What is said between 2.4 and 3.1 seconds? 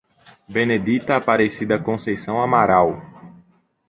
Amaral